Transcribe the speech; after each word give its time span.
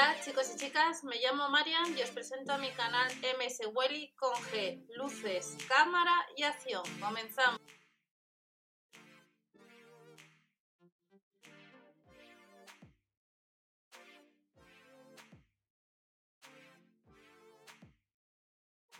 Hola 0.00 0.16
chicos 0.24 0.50
y 0.54 0.56
chicas, 0.56 1.04
me 1.04 1.16
llamo 1.16 1.50
Marian 1.50 1.94
y 1.94 2.00
os 2.00 2.10
presento 2.10 2.54
a 2.54 2.56
mi 2.56 2.70
canal 2.70 3.12
MS 3.38 3.68
Welly 3.74 4.10
con 4.16 4.32
G, 4.32 4.82
luces, 4.96 5.58
cámara 5.68 6.14
y 6.34 6.42
acción. 6.44 6.82
Comenzamos. 6.98 7.60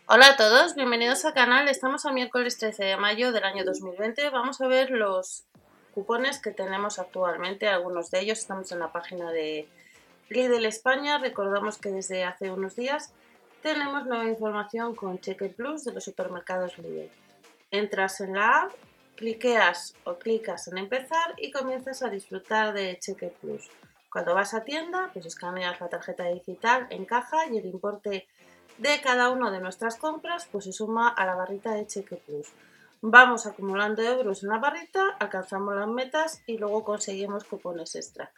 Hola 0.05 0.27
a 0.27 0.37
todos, 0.37 0.75
bienvenidos 0.75 1.25
al 1.25 1.33
canal. 1.33 1.67
Estamos 1.67 2.05
a 2.05 2.11
miércoles 2.11 2.59
13 2.59 2.85
de 2.85 2.97
mayo 2.97 3.31
del 3.31 3.43
año 3.43 3.65
2020. 3.65 4.29
Vamos 4.29 4.61
a 4.61 4.67
ver 4.67 4.91
los 4.91 5.45
cupones 5.95 6.39
que 6.39 6.51
tenemos 6.51 6.99
actualmente. 6.99 7.67
Algunos 7.67 8.11
de 8.11 8.19
ellos 8.19 8.37
estamos 8.37 8.71
en 8.71 8.77
la 8.77 8.91
página 8.91 9.31
de 9.31 9.67
Lidl 10.31 10.65
España. 10.65 11.17
Recordamos 11.17 11.77
que 11.77 11.91
desde 11.91 12.23
hace 12.23 12.51
unos 12.51 12.77
días 12.77 13.13
tenemos 13.61 14.05
nueva 14.05 14.27
información 14.27 14.95
con 14.95 15.19
Cheque 15.19 15.49
Plus 15.49 15.83
de 15.83 15.91
los 15.91 16.05
supermercados 16.05 16.77
Lidl. 16.77 17.11
Entras 17.69 18.21
en 18.21 18.35
la 18.35 18.61
app, 18.61 18.71
cliqueas 19.17 19.93
o 20.05 20.15
clicas 20.15 20.69
en 20.69 20.77
empezar 20.77 21.35
y 21.37 21.51
comienzas 21.51 22.01
a 22.01 22.09
disfrutar 22.09 22.73
de 22.73 22.97
Cheque 22.97 23.33
Plus. 23.41 23.69
Cuando 24.09 24.33
vas 24.33 24.53
a 24.53 24.63
tienda, 24.63 25.09
pues 25.11 25.25
escaneas 25.25 25.81
la 25.81 25.89
tarjeta 25.89 26.23
digital 26.23 26.87
en 26.91 27.03
caja 27.03 27.47
y 27.51 27.57
el 27.57 27.65
importe 27.65 28.25
de 28.77 29.01
cada 29.01 29.31
una 29.31 29.51
de 29.51 29.59
nuestras 29.59 29.97
compras 29.97 30.47
pues 30.49 30.63
se 30.63 30.71
suma 30.71 31.09
a 31.09 31.25
la 31.25 31.35
barrita 31.35 31.73
de 31.73 31.87
Cheque 31.87 32.15
Plus. 32.15 32.47
Vamos 33.01 33.45
acumulando 33.47 34.01
euros 34.01 34.43
en 34.43 34.49
la 34.49 34.59
barrita, 34.59 35.17
alcanzamos 35.19 35.75
las 35.75 35.89
metas 35.89 36.41
y 36.45 36.57
luego 36.57 36.85
conseguimos 36.85 37.43
cupones 37.43 37.95
extra. 37.95 38.31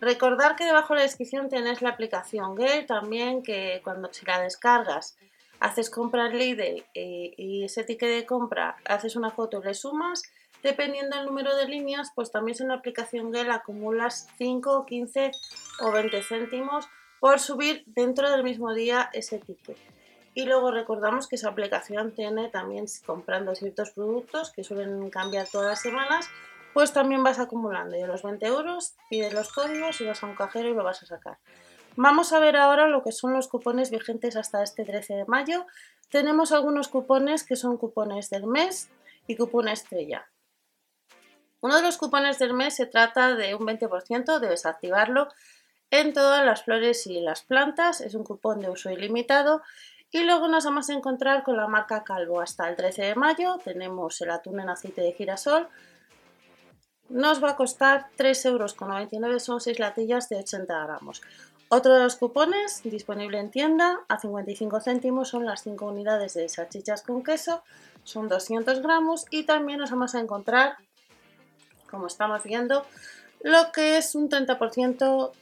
Recordar 0.00 0.56
que 0.56 0.64
debajo 0.64 0.94
de 0.94 1.00
la 1.00 1.04
descripción 1.04 1.48
tenéis 1.48 1.82
la 1.82 1.90
aplicación 1.90 2.54
Gale 2.54 2.84
también 2.84 3.42
que 3.42 3.80
cuando 3.84 4.10
la 4.26 4.40
descargas 4.40 5.16
haces 5.60 5.90
compra 5.90 6.28
Lidl 6.28 6.84
y, 6.94 7.34
y 7.36 7.64
ese 7.64 7.84
ticket 7.84 8.08
de 8.08 8.26
compra 8.26 8.76
haces 8.86 9.14
una 9.14 9.30
foto 9.30 9.60
y 9.60 9.66
le 9.66 9.74
sumas 9.74 10.22
dependiendo 10.62 11.16
del 11.16 11.26
número 11.26 11.54
de 11.54 11.66
líneas 11.66 12.12
pues 12.14 12.30
también 12.30 12.56
en 12.60 12.68
la 12.68 12.74
aplicación 12.74 13.30
Gale 13.30 13.52
acumulas 13.52 14.28
5, 14.38 14.86
15 14.86 15.32
o 15.80 15.92
20 15.92 16.22
céntimos 16.22 16.88
por 17.20 17.38
subir 17.38 17.84
dentro 17.86 18.30
del 18.30 18.42
mismo 18.42 18.72
día 18.72 19.10
ese 19.12 19.38
ticket. 19.38 19.76
Y 20.34 20.46
luego 20.46 20.70
recordamos 20.70 21.28
que 21.28 21.36
esa 21.36 21.50
aplicación 21.50 22.12
tiene 22.12 22.48
también, 22.48 22.86
comprando 23.04 23.54
ciertos 23.54 23.90
productos 23.90 24.52
que 24.52 24.64
suelen 24.64 25.10
cambiar 25.10 25.46
todas 25.46 25.68
las 25.68 25.82
semanas, 25.82 26.30
pues 26.74 26.92
también 26.92 27.22
vas 27.22 27.38
acumulando. 27.38 28.02
A 28.02 28.06
los 28.06 28.22
20 28.22 28.46
euros 28.46 28.94
pides 29.08 29.32
los 29.32 29.52
códigos 29.52 30.00
y 30.00 30.06
vas 30.06 30.22
a 30.22 30.26
un 30.26 30.34
cajero 30.34 30.68
y 30.68 30.74
lo 30.74 30.84
vas 30.84 31.02
a 31.02 31.06
sacar. 31.06 31.38
Vamos 31.96 32.32
a 32.32 32.38
ver 32.38 32.56
ahora 32.56 32.86
lo 32.86 33.02
que 33.02 33.12
son 33.12 33.32
los 33.32 33.48
cupones 33.48 33.90
vigentes 33.90 34.36
hasta 34.36 34.62
este 34.62 34.84
13 34.84 35.14
de 35.14 35.24
mayo. 35.26 35.66
Tenemos 36.08 36.52
algunos 36.52 36.88
cupones 36.88 37.44
que 37.44 37.56
son 37.56 37.76
cupones 37.76 38.30
del 38.30 38.46
mes 38.46 38.90
y 39.26 39.36
cupón 39.36 39.68
estrella. 39.68 40.30
Uno 41.60 41.76
de 41.76 41.82
los 41.82 41.98
cupones 41.98 42.38
del 42.38 42.54
mes 42.54 42.76
se 42.76 42.86
trata 42.86 43.34
de 43.34 43.54
un 43.54 43.66
20%, 43.66 44.38
debes 44.38 44.64
activarlo 44.64 45.28
en 45.90 46.12
todas 46.12 46.44
las 46.44 46.64
flores 46.64 47.06
y 47.06 47.20
las 47.20 47.42
plantas. 47.42 48.00
Es 48.00 48.14
un 48.14 48.24
cupón 48.24 48.60
de 48.60 48.70
uso 48.70 48.90
ilimitado. 48.90 49.62
Y 50.10 50.24
luego 50.24 50.48
nos 50.48 50.64
vamos 50.64 50.90
a 50.90 50.94
encontrar 50.94 51.44
con 51.44 51.56
la 51.56 51.68
marca 51.68 52.02
Calvo. 52.02 52.40
Hasta 52.40 52.68
el 52.68 52.76
13 52.76 53.02
de 53.02 53.14
mayo 53.14 53.58
tenemos 53.62 54.20
el 54.20 54.30
atún 54.30 54.60
en 54.60 54.68
aceite 54.68 55.02
de 55.02 55.12
girasol. 55.12 55.68
Nos 57.10 57.42
va 57.42 57.50
a 57.50 57.56
costar 57.56 58.06
3,99 58.16 59.16
euros, 59.16 59.42
son 59.42 59.60
6 59.60 59.80
latillas 59.80 60.28
de 60.28 60.36
80 60.36 60.84
gramos. 60.84 61.20
Otro 61.68 61.94
de 61.94 62.04
los 62.04 62.14
cupones 62.14 62.82
disponible 62.84 63.40
en 63.40 63.50
tienda 63.50 63.98
a 64.08 64.18
55 64.18 64.80
céntimos 64.80 65.28
son 65.28 65.44
las 65.44 65.62
5 65.64 65.86
unidades 65.86 66.34
de 66.34 66.48
salchichas 66.48 67.02
con 67.02 67.24
queso, 67.24 67.64
son 68.04 68.28
200 68.28 68.80
gramos 68.80 69.26
y 69.30 69.42
también 69.42 69.80
nos 69.80 69.90
vamos 69.90 70.14
a 70.14 70.20
encontrar, 70.20 70.76
como 71.90 72.06
estamos 72.06 72.44
viendo, 72.44 72.86
lo 73.42 73.72
que 73.72 73.98
es 73.98 74.14
un 74.14 74.30
30% 74.30 75.32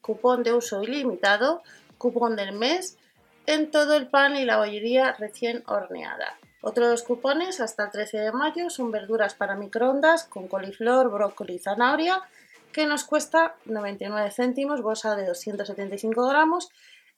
cupón 0.00 0.42
de 0.42 0.54
uso 0.54 0.82
ilimitado, 0.82 1.62
cupón 1.98 2.34
del 2.34 2.52
mes, 2.52 2.96
en 3.44 3.70
todo 3.70 3.94
el 3.94 4.08
pan 4.08 4.36
y 4.36 4.46
la 4.46 4.56
bollería 4.56 5.12
recién 5.12 5.64
horneada. 5.66 6.38
Otro 6.66 6.86
de 6.86 6.92
los 6.92 7.02
cupones 7.02 7.60
hasta 7.60 7.84
el 7.84 7.90
13 7.90 8.18
de 8.20 8.32
mayo 8.32 8.70
son 8.70 8.90
verduras 8.90 9.34
para 9.34 9.54
microondas 9.54 10.24
con 10.24 10.48
coliflor, 10.48 11.10
brócoli 11.10 11.56
y 11.56 11.58
zanahoria, 11.58 12.22
que 12.72 12.86
nos 12.86 13.04
cuesta 13.04 13.56
99 13.66 14.30
céntimos, 14.30 14.80
bolsa 14.80 15.14
de 15.14 15.26
275 15.26 16.26
gramos. 16.26 16.70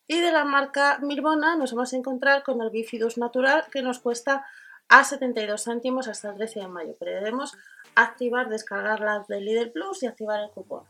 Y 0.09 0.19
de 0.19 0.33
la 0.33 0.45
marca 0.45 0.99
Mirbona 1.01 1.55
nos 1.55 1.73
vamos 1.75 1.93
a 1.93 1.97
encontrar 1.97 2.43
con 2.43 2.61
el 2.61 2.71
Bifidus 2.71 3.19
Natural, 3.19 3.67
que 3.71 3.83
nos 3.83 4.01
cuesta 4.01 4.45
a 4.89 5.05
72 5.05 5.63
céntimos 5.63 6.09
hasta 6.09 6.31
el 6.31 6.35
13 6.39 6.61
de 6.61 6.69
mayo. 6.69 6.97
Pero 6.99 7.13
debemos 7.13 7.57
activar, 7.95 8.49
descargar 8.49 8.99
la 8.99 9.25
de 9.29 9.41
Lidl 9.41 9.71
Plus 9.71 10.03
y 10.03 10.07
activar 10.07 10.41
el 10.41 10.51
cupón. 10.51 10.83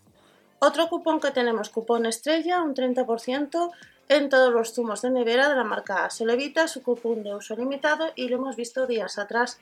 Otro 0.60 0.88
cupón 0.88 1.20
que 1.20 1.30
tenemos, 1.30 1.68
cupón 1.68 2.06
estrella, 2.06 2.62
un 2.62 2.74
30% 2.74 3.70
en 4.08 4.28
todos 4.28 4.52
los 4.52 4.72
zumos 4.72 5.02
de 5.02 5.10
nevera 5.10 5.48
de 5.48 5.56
la 5.56 5.64
marca 5.64 6.08
Solevita, 6.10 6.68
su 6.68 6.82
cupón 6.82 7.22
de 7.22 7.34
uso 7.34 7.56
limitado 7.56 8.12
y 8.14 8.28
lo 8.28 8.36
hemos 8.36 8.56
visto 8.56 8.86
días 8.86 9.18
atrás 9.18 9.58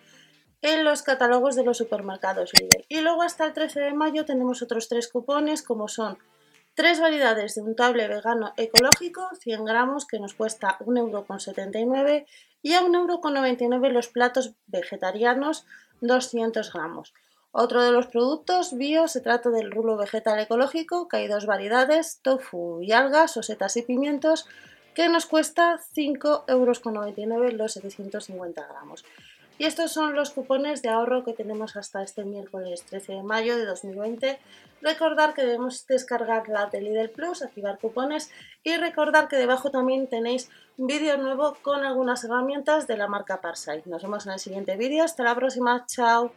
en 0.62 0.84
los 0.84 1.02
catálogos 1.02 1.56
de 1.56 1.64
los 1.64 1.78
supermercados 1.78 2.52
Lidl. 2.58 2.84
Y 2.88 3.00
luego 3.00 3.22
hasta 3.22 3.44
el 3.46 3.52
13 3.52 3.80
de 3.80 3.92
mayo 3.92 4.24
tenemos 4.24 4.62
otros 4.62 4.88
tres 4.88 5.08
cupones 5.08 5.62
como 5.62 5.88
son 5.88 6.18
tres 6.74 7.00
variedades 7.00 7.54
de 7.54 7.62
un 7.62 7.76
table 7.76 8.08
vegano 8.08 8.52
ecológico, 8.56 9.28
100 9.40 9.64
gramos, 9.64 10.06
que 10.06 10.18
nos 10.18 10.34
cuesta 10.34 10.78
1,79€ 10.80 12.26
y 12.62 12.74
a 12.74 12.82
1,99€ 12.82 13.90
los 13.90 14.08
platos 14.08 14.54
vegetarianos, 14.66 15.66
200 16.00 16.72
gramos. 16.72 17.12
Otro 17.56 17.84
de 17.84 17.92
los 17.92 18.08
productos 18.08 18.76
bio 18.76 19.06
se 19.06 19.20
trata 19.20 19.48
del 19.48 19.70
rulo 19.70 19.96
vegetal 19.96 20.40
ecológico, 20.40 21.06
que 21.06 21.18
hay 21.18 21.28
dos 21.28 21.46
variedades, 21.46 22.18
tofu 22.20 22.82
y 22.82 22.90
algas 22.90 23.36
o 23.36 23.44
setas 23.44 23.76
y 23.76 23.82
pimientos, 23.82 24.48
que 24.92 25.08
nos 25.08 25.26
cuesta 25.26 25.78
5,99 25.94 27.32
euros 27.32 27.52
los 27.54 27.72
750 27.74 28.66
gramos. 28.66 29.04
Y 29.56 29.66
estos 29.66 29.92
son 29.92 30.16
los 30.16 30.30
cupones 30.30 30.82
de 30.82 30.88
ahorro 30.88 31.22
que 31.22 31.32
tenemos 31.32 31.76
hasta 31.76 32.02
este 32.02 32.24
miércoles 32.24 32.82
13 32.86 33.12
de 33.12 33.22
mayo 33.22 33.56
de 33.56 33.66
2020. 33.66 34.36
Recordar 34.82 35.32
que 35.34 35.42
debemos 35.42 35.86
descargar 35.86 36.48
la 36.48 36.66
de 36.66 36.80
Lidl 36.80 37.10
Plus, 37.10 37.40
activar 37.42 37.78
cupones 37.78 38.32
y 38.64 38.76
recordar 38.78 39.28
que 39.28 39.36
debajo 39.36 39.70
también 39.70 40.08
tenéis 40.08 40.50
un 40.76 40.88
vídeo 40.88 41.16
nuevo 41.18 41.56
con 41.62 41.84
algunas 41.84 42.24
herramientas 42.24 42.88
de 42.88 42.96
la 42.96 43.06
marca 43.06 43.40
Parsai. 43.40 43.84
Nos 43.86 44.02
vemos 44.02 44.26
en 44.26 44.32
el 44.32 44.40
siguiente 44.40 44.76
vídeo. 44.76 45.04
Hasta 45.04 45.22
la 45.22 45.36
próxima. 45.36 45.86
Chao. 45.86 46.34